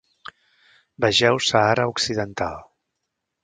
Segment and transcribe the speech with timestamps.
[1.05, 2.61] Vegeu Sàhara Occidental.